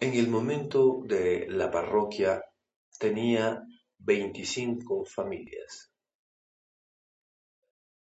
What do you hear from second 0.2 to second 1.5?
momento de